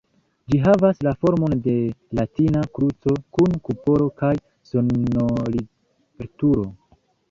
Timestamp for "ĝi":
0.53-0.61